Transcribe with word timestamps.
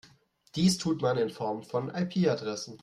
Dies 0.55 0.79
tut 0.79 1.03
man 1.03 1.19
in 1.19 1.29
Form 1.29 1.61
von 1.61 1.93
IP-Adressen. 1.93 2.79